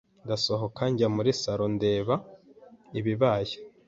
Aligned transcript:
ndasohoka 0.25 0.81
njya 0.91 1.07
muri 1.15 1.29
salon 1.41 1.71
ndeba 1.77 2.15
ibibaye 2.99 3.55